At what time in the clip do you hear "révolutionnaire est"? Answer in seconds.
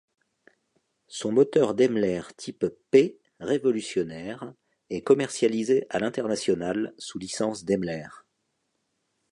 3.39-5.03